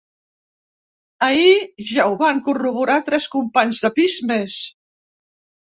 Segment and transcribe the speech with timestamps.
[1.27, 1.59] Ahir
[1.91, 4.57] ja ho van corroborar tres companys de pis més.